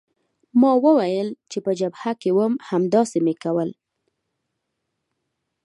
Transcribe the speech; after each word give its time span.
ما 0.59 0.71
وویل 0.85 1.29
چې 1.51 1.57
په 1.65 1.71
جبهه 1.79 2.11
کې 2.21 2.29
وم 2.37 2.53
همداسې 2.69 3.17
مې 3.25 3.33
کول. 3.43 3.69